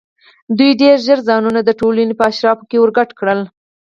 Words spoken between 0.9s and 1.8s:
ژر ځانونه د